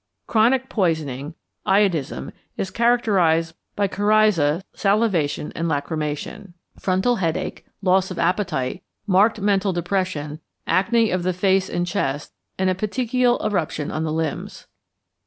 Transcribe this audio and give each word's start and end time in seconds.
Chronic 0.25 0.67
poisoning 0.67 1.35
(iodism) 1.67 2.31
is 2.57 2.71
characterized 2.71 3.53
by 3.75 3.87
coryza, 3.87 4.63
salivation, 4.73 5.51
and 5.55 5.67
lachrymation, 5.67 6.53
frontal 6.79 7.17
headache, 7.17 7.67
loss 7.83 8.09
of 8.09 8.17
appetite, 8.17 8.81
marked 9.05 9.39
mental 9.39 9.71
depression, 9.73 10.39
acne 10.65 11.11
of 11.11 11.21
the 11.21 11.33
face 11.33 11.69
and 11.69 11.85
chest, 11.85 12.33
and 12.57 12.67
a 12.67 12.73
petechial 12.73 13.39
eruption 13.45 13.91
on 13.91 14.03
the 14.03 14.11
limbs. 14.11 14.65